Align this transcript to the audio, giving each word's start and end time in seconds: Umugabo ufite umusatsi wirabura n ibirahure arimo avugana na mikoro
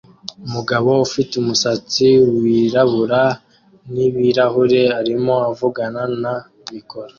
Umugabo 0.45 0.89
ufite 1.07 1.31
umusatsi 1.41 2.07
wirabura 2.39 3.21
n 3.91 3.93
ibirahure 4.07 4.81
arimo 4.99 5.33
avugana 5.51 6.01
na 6.23 6.33
mikoro 6.73 7.09